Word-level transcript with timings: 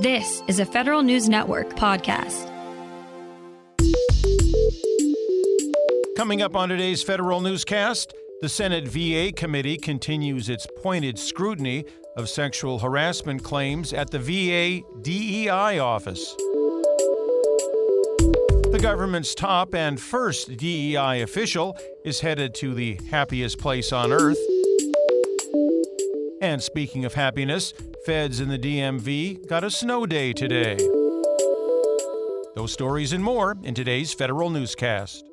This 0.00 0.42
is 0.46 0.60
a 0.60 0.66
Federal 0.66 1.02
News 1.02 1.26
Network 1.26 1.70
podcast. 1.70 2.52
Coming 6.18 6.42
up 6.42 6.54
on 6.54 6.68
today's 6.68 7.02
Federal 7.02 7.40
Newscast, 7.40 8.12
the 8.42 8.48
Senate 8.50 8.86
VA 8.86 9.32
committee 9.34 9.78
continues 9.78 10.50
its 10.50 10.66
pointed 10.82 11.18
scrutiny 11.18 11.86
of 12.14 12.28
sexual 12.28 12.78
harassment 12.78 13.42
claims 13.42 13.94
at 13.94 14.10
the 14.10 14.18
VA 14.18 14.82
DEI 15.00 15.78
office. 15.78 16.34
The 18.70 18.78
government's 18.82 19.34
top 19.34 19.74
and 19.74 19.98
first 19.98 20.58
DEI 20.58 21.22
official 21.22 21.74
is 22.04 22.20
headed 22.20 22.54
to 22.56 22.74
the 22.74 23.00
happiest 23.10 23.58
place 23.58 23.94
on 23.94 24.12
earth. 24.12 24.38
And 26.42 26.62
speaking 26.62 27.06
of 27.06 27.14
happiness, 27.14 27.72
feds 28.06 28.38
in 28.38 28.48
the 28.48 28.56
DMV 28.56 29.44
got 29.48 29.64
a 29.64 29.70
snow 29.70 30.06
day 30.06 30.32
today. 30.32 30.76
Those 32.54 32.72
stories 32.72 33.12
and 33.12 33.22
more 33.22 33.56
in 33.64 33.74
today's 33.74 34.14
Federal 34.14 34.48
Newscast. 34.48 35.24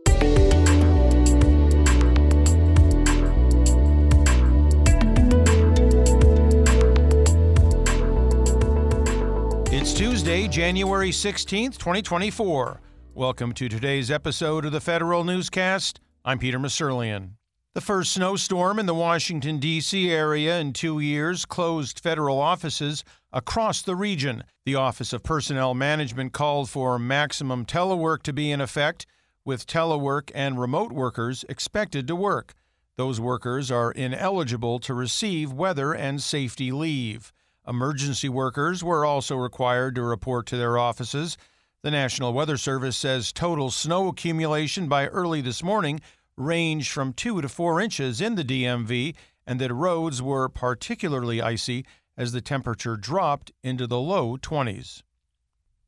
It's 9.72 9.94
Tuesday, 9.94 10.48
January 10.48 11.12
16th, 11.12 11.78
2024. 11.78 12.82
Welcome 13.14 13.52
to 13.54 13.70
today's 13.70 14.10
episode 14.10 14.66
of 14.66 14.72
the 14.72 14.82
Federal 14.82 15.24
Newscast. 15.24 16.00
I'm 16.26 16.40
Peter 16.40 16.58
Musurlian. 16.58 17.34
The 17.76 17.82
first 17.82 18.14
snowstorm 18.14 18.78
in 18.78 18.86
the 18.86 18.94
Washington, 18.94 19.58
D.C. 19.58 20.12
area 20.12 20.60
in 20.60 20.74
two 20.74 21.00
years 21.00 21.44
closed 21.44 22.00
federal 22.00 22.40
offices 22.40 23.04
across 23.32 23.82
the 23.82 23.96
region. 23.96 24.44
The 24.64 24.76
Office 24.76 25.12
of 25.12 25.24
Personnel 25.24 25.74
Management 25.74 26.34
called 26.34 26.70
for 26.70 27.00
maximum 27.00 27.66
telework 27.66 28.22
to 28.24 28.34
be 28.34 28.52
in 28.52 28.62
effect, 28.62 29.08
with 29.44 29.66
telework 29.66 30.30
and 30.36 30.62
remote 30.62 30.92
workers 30.92 31.46
expected 31.50 32.08
to 32.08 32.16
work. 32.16 32.54
Those 32.96 33.20
workers 33.20 33.72
are 33.72 33.92
ineligible 33.92 34.78
to 34.82 34.94
receive 34.94 35.52
weather 35.52 35.96
and 35.96 36.22
safety 36.22 36.72
leave. 36.72 37.34
Emergency 37.68 38.30
workers 38.30 38.84
were 38.84 39.04
also 39.04 39.36
required 39.36 39.96
to 39.96 40.04
report 40.04 40.46
to 40.46 40.58
their 40.58 40.78
offices. 40.78 41.40
The 41.82 41.90
National 41.90 42.34
Weather 42.34 42.58
Service 42.58 42.98
says 42.98 43.34
total 43.34 43.72
snow 43.72 44.10
accumulation 44.10 44.88
by 44.88 45.08
early 45.08 45.42
this 45.42 45.64
morning 45.64 46.02
ranged 46.38 46.92
from 46.92 47.14
2 47.14 47.42
to 47.42 47.50
4 47.50 47.82
inches 47.82 48.22
in 48.22 48.36
the 48.36 48.44
DMV 48.44 49.16
and 49.46 49.60
that 49.60 49.74
roads 49.74 50.22
were 50.22 50.50
particularly 50.50 51.42
icy 51.42 51.86
as 52.18 52.32
the 52.32 52.42
temperature 52.42 52.96
dropped 52.96 53.52
into 53.64 53.88
the 53.88 54.00
low 54.00 54.38
20s. 54.38 55.04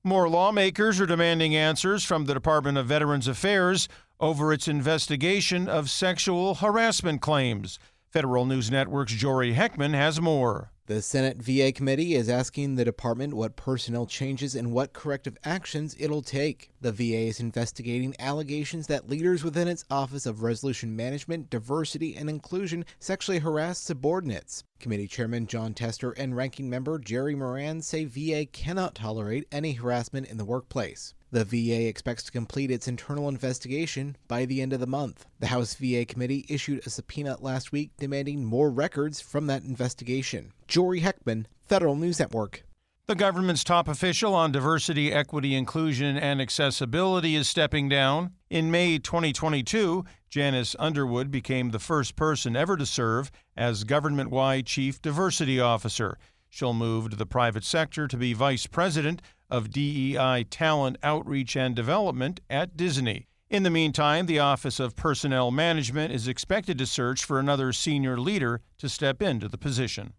More 0.04 0.30
lawmakers 0.30 1.00
are 1.02 1.06
demanding 1.06 1.56
answers 1.56 2.04
from 2.04 2.26
the 2.26 2.34
Department 2.34 2.78
of 2.78 2.86
Veterans 2.88 3.28
Affairs 3.28 3.88
over 4.20 4.54
its 4.54 4.68
investigation 4.68 5.68
of 5.68 5.90
sexual 5.90 6.56
harassment 6.56 7.22
claims. 7.22 7.80
Federal 8.10 8.46
News 8.46 8.70
Network's 8.70 9.14
Jory 9.14 9.54
Heckman 9.54 9.94
has 9.94 10.22
more. 10.22 10.72
The 10.88 11.02
Senate 11.02 11.38
VA 11.38 11.72
committee 11.72 12.14
is 12.14 12.30
asking 12.30 12.76
the 12.76 12.86
department 12.86 13.34
what 13.34 13.56
personnel 13.56 14.06
changes 14.06 14.54
and 14.54 14.72
what 14.72 14.94
corrective 14.94 15.36
actions 15.44 15.96
it'll 15.98 16.22
take. 16.22 16.70
The 16.80 16.92
VA 16.92 17.22
is 17.26 17.40
investigating 17.40 18.14
allegations 18.20 18.86
that 18.86 19.10
leaders 19.10 19.44
within 19.44 19.68
its 19.68 19.84
Office 19.90 20.28
of 20.28 20.44
Resolution 20.44 20.96
Management, 20.96 21.50
Diversity, 21.50 22.16
and 22.16 22.30
Inclusion 22.30 22.86
sexually 23.00 23.40
harassed 23.40 23.84
subordinates. 23.84 24.64
Committee 24.80 25.08
Chairman 25.08 25.48
Jon 25.48 25.74
Tester 25.74 26.12
and 26.12 26.36
Ranking 26.36 26.70
Member 26.70 27.00
Jerry 27.00 27.34
Moran 27.34 27.82
say 27.82 28.06
VA 28.06 28.46
cannot 28.46 28.94
tolerate 28.94 29.48
any 29.52 29.72
harassment 29.72 30.28
in 30.28 30.38
the 30.38 30.46
workplace. 30.46 31.16
The 31.36 31.44
VA 31.44 31.90
expects 31.90 32.24
to 32.24 32.32
complete 32.32 32.72
its 32.72 32.88
internal 32.88 33.28
investigation 33.28 34.16
by 34.30 34.46
the 34.46 34.62
end 34.62 34.72
of 34.72 34.80
the 34.80 34.88
month. 34.88 35.26
The 35.42 35.48
House 35.48 35.76
VA 35.76 36.06
committee 36.06 36.46
issued 36.48 36.88
a 36.88 36.90
subpoena 36.90 37.36
last 37.42 37.74
week 37.74 37.92
demanding 38.00 38.46
more 38.46 38.72
records 38.72 39.20
from 39.20 39.48
that 39.48 39.64
investigation. 39.64 40.54
Jory 40.70 41.02
Heckman, 41.02 41.48
Federal 41.66 41.98
News 41.98 42.22
Network. 42.22 42.64
The 43.08 43.16
government's 43.16 43.66
top 43.66 43.90
official 43.90 44.34
on 44.34 44.54
diversity, 44.54 45.12
equity, 45.12 45.56
inclusion, 45.56 46.16
and 46.16 46.42
accessibility 46.42 47.36
is 47.36 47.50
stepping 47.50 47.90
down. 47.90 48.32
In 48.50 48.72
May 48.72 48.98
2022, 48.98 50.06
Janice 50.30 50.74
Underwood 50.80 51.32
became 51.32 51.72
the 51.72 51.80
first 51.80 52.16
person 52.16 52.56
ever 52.56 52.78
to 52.78 52.86
serve 52.86 53.30
as 53.58 53.84
government 53.84 54.32
wide 54.32 54.68
chief 54.68 55.02
diversity 55.02 55.60
officer. 55.60 56.18
She'll 56.48 56.74
move 56.74 57.10
to 57.10 57.18
the 57.18 57.26
private 57.26 57.66
sector 57.66 58.08
to 58.08 58.16
be 58.16 58.32
vice 58.32 58.66
president 58.66 59.22
of 59.50 59.72
DEI 59.72 60.46
talent 60.50 60.98
outreach 61.04 61.56
and 61.56 61.76
development 61.76 62.40
at 62.50 62.76
Disney. 62.76 63.28
In 63.50 63.64
the 63.64 63.70
meantime, 63.70 64.26
the 64.26 64.40
Office 64.40 64.80
of 64.80 64.96
Personnel 64.96 65.52
Management 65.52 66.12
is 66.12 66.28
expected 66.28 66.78
to 66.80 66.86
search 66.86 67.24
for 67.24 67.40
another 67.40 67.72
senior 67.72 68.20
leader 68.20 68.62
to 68.80 68.90
step 68.90 69.22
into 69.22 69.48
the 69.48 69.58
position. 69.58 70.14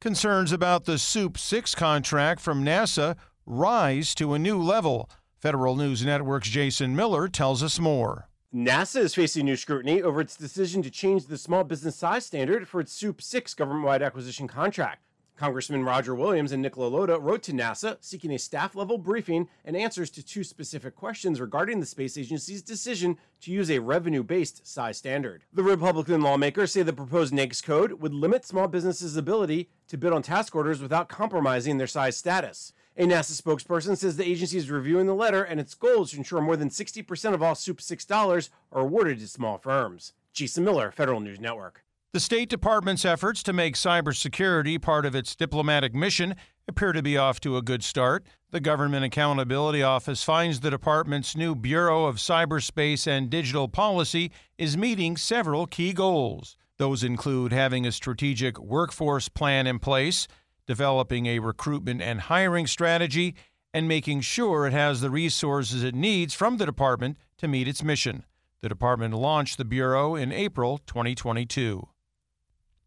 Concerns 0.00 0.52
about 0.52 0.84
the 0.84 0.98
SEWP 0.98 1.38
6 1.38 1.74
contract 1.74 2.40
from 2.40 2.64
NASA 2.64 3.16
rise 3.46 4.14
to 4.16 4.34
a 4.34 4.38
new 4.38 4.60
level. 4.60 5.08
Federal 5.38 5.76
News 5.76 6.04
Network's 6.04 6.50
Jason 6.50 6.96
Miller 6.96 7.28
tells 7.28 7.62
us 7.62 7.78
more. 7.78 8.28
NASA 8.54 9.00
is 9.00 9.14
facing 9.14 9.44
new 9.44 9.56
scrutiny 9.56 10.02
over 10.02 10.20
its 10.20 10.36
decision 10.36 10.82
to 10.82 10.90
change 10.90 11.26
the 11.26 11.38
small 11.38 11.62
business 11.62 11.96
size 11.96 12.26
standard 12.26 12.66
for 12.66 12.80
its 12.80 13.00
SEWP 13.00 13.22
6 13.22 13.54
government 13.54 13.84
wide 13.84 14.02
acquisition 14.02 14.48
contract. 14.48 15.05
Congressman 15.36 15.84
Roger 15.84 16.14
Williams 16.14 16.52
and 16.52 16.62
Nick 16.62 16.74
LaLota 16.74 17.18
wrote 17.20 17.42
to 17.44 17.52
NASA 17.52 17.98
seeking 18.00 18.32
a 18.32 18.38
staff 18.38 18.74
level 18.74 18.98
briefing 18.98 19.48
and 19.64 19.76
answers 19.76 20.10
to 20.10 20.22
two 20.22 20.42
specific 20.42 20.96
questions 20.96 21.40
regarding 21.40 21.80
the 21.80 21.86
space 21.86 22.16
agency's 22.16 22.62
decision 22.62 23.18
to 23.42 23.52
use 23.52 23.70
a 23.70 23.78
revenue 23.78 24.22
based 24.22 24.66
size 24.66 24.96
standard. 24.96 25.44
The 25.52 25.62
Republican 25.62 26.22
lawmakers 26.22 26.72
say 26.72 26.82
the 26.82 26.92
proposed 26.92 27.34
NAICS 27.34 27.62
code 27.62 27.92
would 28.00 28.14
limit 28.14 28.46
small 28.46 28.66
businesses' 28.66 29.16
ability 29.16 29.68
to 29.88 29.98
bid 29.98 30.12
on 30.12 30.22
task 30.22 30.54
orders 30.54 30.80
without 30.80 31.08
compromising 31.08 31.78
their 31.78 31.86
size 31.86 32.16
status. 32.16 32.72
A 32.96 33.04
NASA 33.04 33.40
spokesperson 33.40 33.96
says 33.96 34.16
the 34.16 34.26
agency 34.26 34.56
is 34.56 34.70
reviewing 34.70 35.06
the 35.06 35.14
letter 35.14 35.42
and 35.42 35.60
its 35.60 35.74
goal 35.74 36.02
is 36.04 36.12
to 36.12 36.16
ensure 36.16 36.40
more 36.40 36.56
than 36.56 36.70
60% 36.70 37.34
of 37.34 37.42
all 37.42 37.54
SEWP 37.54 37.80
6 37.80 38.04
dollars 38.06 38.48
are 38.72 38.80
awarded 38.80 39.18
to 39.18 39.28
small 39.28 39.58
firms. 39.58 40.14
Jason 40.32 40.64
Miller, 40.64 40.90
Federal 40.90 41.20
News 41.20 41.40
Network. 41.40 41.85
The 42.16 42.20
State 42.20 42.48
Department's 42.48 43.04
efforts 43.04 43.42
to 43.42 43.52
make 43.52 43.74
cybersecurity 43.74 44.80
part 44.80 45.04
of 45.04 45.14
its 45.14 45.36
diplomatic 45.36 45.94
mission 45.94 46.34
appear 46.66 46.92
to 46.92 47.02
be 47.02 47.18
off 47.18 47.40
to 47.40 47.58
a 47.58 47.62
good 47.62 47.84
start. 47.84 48.24
The 48.52 48.58
Government 48.58 49.04
Accountability 49.04 49.82
Office 49.82 50.22
finds 50.24 50.60
the 50.60 50.70
department's 50.70 51.36
new 51.36 51.54
Bureau 51.54 52.06
of 52.06 52.16
Cyberspace 52.16 53.06
and 53.06 53.28
Digital 53.28 53.68
Policy 53.68 54.32
is 54.56 54.78
meeting 54.78 55.18
several 55.18 55.66
key 55.66 55.92
goals. 55.92 56.56
Those 56.78 57.04
include 57.04 57.52
having 57.52 57.86
a 57.86 57.92
strategic 57.92 58.58
workforce 58.58 59.28
plan 59.28 59.66
in 59.66 59.78
place, 59.78 60.26
developing 60.66 61.26
a 61.26 61.40
recruitment 61.40 62.00
and 62.00 62.22
hiring 62.22 62.66
strategy, 62.66 63.34
and 63.74 63.86
making 63.86 64.22
sure 64.22 64.66
it 64.66 64.72
has 64.72 65.02
the 65.02 65.10
resources 65.10 65.84
it 65.84 65.94
needs 65.94 66.32
from 66.32 66.56
the 66.56 66.64
department 66.64 67.18
to 67.36 67.46
meet 67.46 67.68
its 67.68 67.82
mission. 67.82 68.24
The 68.62 68.70
department 68.70 69.12
launched 69.12 69.58
the 69.58 69.66
Bureau 69.66 70.14
in 70.14 70.32
April 70.32 70.78
2022. 70.78 71.86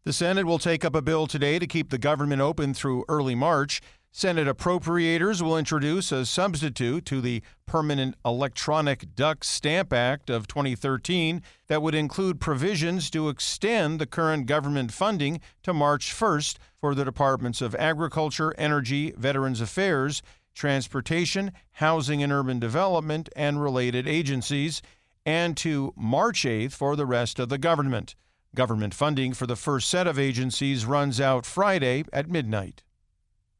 The 0.02 0.14
Senate 0.14 0.46
will 0.46 0.58
take 0.58 0.82
up 0.82 0.94
a 0.94 1.02
bill 1.02 1.26
today 1.26 1.58
to 1.58 1.66
keep 1.66 1.90
the 1.90 1.98
government 1.98 2.40
open 2.40 2.72
through 2.72 3.04
early 3.06 3.34
March. 3.34 3.82
Senate 4.10 4.48
appropriators 4.48 5.42
will 5.42 5.58
introduce 5.58 6.10
a 6.10 6.24
substitute 6.24 7.04
to 7.04 7.20
the 7.20 7.42
Permanent 7.66 8.14
Electronic 8.24 9.14
Duck 9.14 9.44
Stamp 9.44 9.92
Act 9.92 10.30
of 10.30 10.48
2013 10.48 11.42
that 11.66 11.82
would 11.82 11.94
include 11.94 12.40
provisions 12.40 13.10
to 13.10 13.28
extend 13.28 14.00
the 14.00 14.06
current 14.06 14.46
government 14.46 14.90
funding 14.90 15.38
to 15.64 15.74
March 15.74 16.14
1st 16.14 16.56
for 16.80 16.94
the 16.94 17.04
Departments 17.04 17.60
of 17.60 17.74
Agriculture, 17.74 18.54
Energy, 18.56 19.12
Veterans 19.18 19.60
Affairs, 19.60 20.22
Transportation, 20.54 21.52
Housing 21.72 22.22
and 22.22 22.32
Urban 22.32 22.58
Development, 22.58 23.28
and 23.36 23.62
related 23.62 24.08
agencies, 24.08 24.80
and 25.26 25.58
to 25.58 25.92
March 25.94 26.44
8th 26.44 26.72
for 26.72 26.96
the 26.96 27.04
rest 27.04 27.38
of 27.38 27.50
the 27.50 27.58
government. 27.58 28.14
Government 28.54 28.94
funding 28.94 29.32
for 29.32 29.46
the 29.46 29.54
first 29.54 29.88
set 29.88 30.08
of 30.08 30.18
agencies 30.18 30.84
runs 30.84 31.20
out 31.20 31.46
Friday 31.46 32.02
at 32.12 32.28
midnight. 32.28 32.82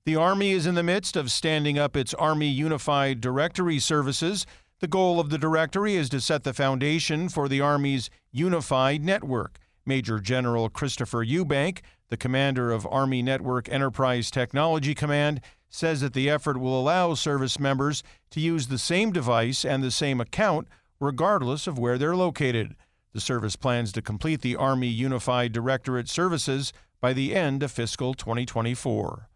The 0.04 0.16
Army 0.16 0.50
is 0.50 0.66
in 0.66 0.74
the 0.74 0.82
midst 0.82 1.14
of 1.14 1.30
standing 1.30 1.78
up 1.78 1.96
its 1.96 2.12
Army 2.14 2.48
Unified 2.48 3.20
Directory 3.20 3.78
services. 3.78 4.46
The 4.80 4.88
goal 4.88 5.20
of 5.20 5.30
the 5.30 5.38
directory 5.38 5.94
is 5.94 6.08
to 6.08 6.20
set 6.20 6.42
the 6.42 6.52
foundation 6.52 7.28
for 7.28 7.48
the 7.48 7.60
Army's 7.60 8.10
unified 8.32 9.04
network. 9.04 9.60
Major 9.86 10.18
General 10.18 10.68
Christopher 10.68 11.24
Eubank, 11.24 11.82
the 12.08 12.16
commander 12.16 12.72
of 12.72 12.84
Army 12.90 13.22
Network 13.22 13.68
Enterprise 13.68 14.28
Technology 14.28 14.96
Command, 14.96 15.40
says 15.68 16.00
that 16.00 16.14
the 16.14 16.28
effort 16.28 16.58
will 16.58 16.78
allow 16.78 17.14
service 17.14 17.60
members 17.60 18.02
to 18.30 18.40
use 18.40 18.66
the 18.66 18.78
same 18.78 19.12
device 19.12 19.64
and 19.64 19.84
the 19.84 19.92
same 19.92 20.20
account 20.20 20.66
regardless 20.98 21.68
of 21.68 21.78
where 21.78 21.96
they're 21.96 22.16
located. 22.16 22.74
The 23.12 23.20
service 23.20 23.56
plans 23.56 23.92
to 23.92 24.02
complete 24.02 24.40
the 24.40 24.56
Army 24.56 24.86
Unified 24.86 25.52
Directorate 25.52 26.08
services 26.08 26.72
by 27.00 27.12
the 27.12 27.34
end 27.34 27.62
of 27.62 27.72
fiscal 27.72 28.14
2024. 28.14 29.28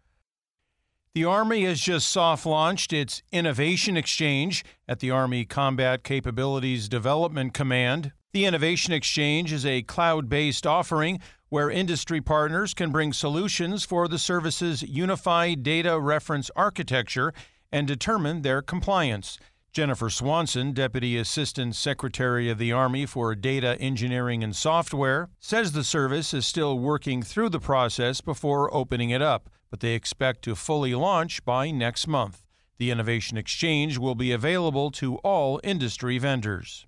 The 1.13 1.25
Army 1.25 1.63
has 1.63 1.79
just 1.79 2.09
soft 2.09 2.45
launched 2.45 2.91
its 2.91 3.23
Innovation 3.31 3.95
Exchange 3.95 4.65
at 4.87 4.99
the 4.99 5.11
Army 5.11 5.45
Combat 5.45 6.03
Capabilities 6.03 6.89
Development 6.89 7.53
Command. 7.53 8.11
The 8.33 8.45
Innovation 8.45 8.93
Exchange 8.93 9.53
is 9.53 9.65
a 9.65 9.81
cloud 9.81 10.27
based 10.27 10.67
offering 10.67 11.19
where 11.47 11.69
industry 11.69 12.19
partners 12.19 12.73
can 12.73 12.91
bring 12.91 13.13
solutions 13.13 13.85
for 13.85 14.09
the 14.09 14.19
service's 14.19 14.83
unified 14.83 15.63
data 15.63 15.99
reference 15.99 16.51
architecture 16.55 17.33
and 17.71 17.87
determine 17.87 18.41
their 18.41 18.61
compliance. 18.61 19.37
Jennifer 19.75 20.09
Swanson, 20.09 20.71
Deputy 20.71 21.17
Assistant 21.17 21.75
Secretary 21.75 22.49
of 22.49 22.57
the 22.57 22.71
Army 22.71 23.05
for 23.05 23.35
Data 23.35 23.77
Engineering 23.77 24.41
and 24.41 24.55
Software, 24.55 25.27
says 25.37 25.73
the 25.73 25.83
service 25.83 26.33
is 26.33 26.47
still 26.47 26.79
working 26.79 27.21
through 27.21 27.49
the 27.49 27.59
process 27.59 28.21
before 28.21 28.73
opening 28.73 29.09
it 29.09 29.21
up, 29.21 29.49
but 29.69 29.81
they 29.81 29.93
expect 29.93 30.43
to 30.43 30.55
fully 30.55 30.95
launch 30.95 31.43
by 31.43 31.71
next 31.71 32.07
month. 32.07 32.45
The 32.77 32.89
Innovation 32.89 33.37
Exchange 33.37 33.97
will 33.97 34.15
be 34.15 34.31
available 34.31 34.91
to 34.91 35.17
all 35.17 35.59
industry 35.61 36.19
vendors. 36.19 36.87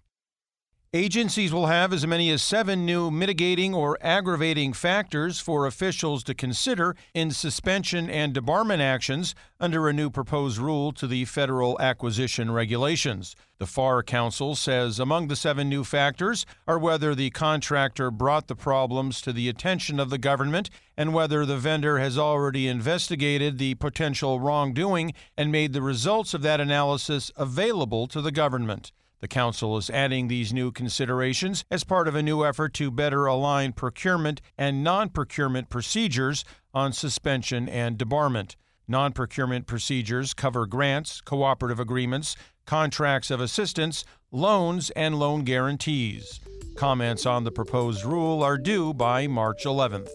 Agencies 0.94 1.52
will 1.52 1.66
have 1.66 1.92
as 1.92 2.08
many 2.08 2.30
as 2.30 2.42
seven 2.42 2.86
new 2.86 3.12
mitigating 3.12 3.74
or 3.74 3.98
aggravating 4.00 4.72
factors 4.72 5.38
for 5.38 5.66
officials 5.66 6.24
to 6.24 6.34
consider 6.34 6.96
in 7.14 7.32
suspension 7.32 8.10
and 8.10 8.34
debarment 8.34 8.80
actions 8.80 9.36
under 9.60 9.90
a 9.90 9.94
new 9.94 10.10
proposed 10.10 10.58
rule 10.58 10.94
to 10.94 11.06
the 11.06 11.26
federal 11.26 11.78
acquisition 11.82 12.52
regulations. 12.52 13.36
The 13.58 13.66
FAR 13.66 14.02
Council 14.02 14.56
says 14.56 14.98
among 14.98 15.28
the 15.28 15.36
seven 15.36 15.68
new 15.68 15.84
factors 15.84 16.46
are 16.66 16.80
whether 16.80 17.14
the 17.14 17.32
contractor 17.32 18.10
brought 18.10 18.48
the 18.48 18.56
problems 18.56 19.20
to 19.24 19.34
the 19.34 19.50
attention 19.50 20.00
of 20.00 20.10
the 20.10 20.18
government 20.18 20.70
and 20.96 21.14
whether 21.14 21.46
the 21.46 21.58
vendor 21.58 22.00
has 22.00 22.18
already 22.18 22.66
investigated 22.66 23.58
the 23.58 23.76
potential 23.76 24.40
wrongdoing 24.40 25.14
and 25.36 25.52
made 25.52 25.74
the 25.74 25.82
results 25.82 26.34
of 26.34 26.44
that 26.44 26.62
analysis 26.62 27.30
available 27.36 28.08
to 28.08 28.22
the 28.22 28.32
government. 28.32 28.94
The 29.20 29.28
Council 29.28 29.78
is 29.78 29.90
adding 29.90 30.28
these 30.28 30.54
new 30.54 30.72
considerations 30.72 31.66
as 31.72 31.84
part 31.84 32.08
of 32.08 32.16
a 32.16 32.22
new 32.22 32.46
effort 32.46 32.74
to 32.76 32.92
better 32.92 33.26
align 33.26 33.74
procurement 33.74 34.42
and 34.58 34.84
non 34.84 35.10
procurement 35.10 35.70
procedures 35.70 36.46
on 36.74 36.94
suspension 36.94 37.68
and 37.68 37.98
debarment. 37.98 38.56
Non 38.88 39.12
procurement 39.12 39.66
procedures 39.66 40.34
cover 40.34 40.68
grants, 40.68 41.20
cooperative 41.22 41.80
agreements, 41.80 42.36
contracts 42.66 43.32
of 43.32 43.42
assistance, 43.42 44.06
loans, 44.32 44.92
and 44.92 45.18
loan 45.18 45.44
guarantees. 45.44 46.40
Comments 46.76 47.26
on 47.26 47.44
the 47.44 47.52
proposed 47.52 48.06
rule 48.06 48.44
are 48.44 48.58
due 48.58 48.94
by 48.94 49.26
March 49.26 49.64
11th. 49.66 50.10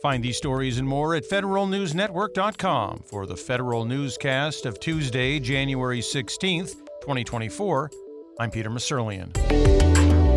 Find 0.00 0.24
these 0.24 0.38
stories 0.38 0.78
and 0.78 0.88
more 0.88 1.14
at 1.14 1.28
federalnewsnetwork.com 1.28 3.02
for 3.04 3.26
the 3.26 3.36
Federal 3.36 3.84
Newscast 3.84 4.64
of 4.64 4.80
Tuesday, 4.80 5.38
January 5.38 6.00
16th, 6.00 6.76
2024. 7.02 7.90
I'm 8.40 8.52
Peter 8.52 8.70
Musurlian. 8.70 10.27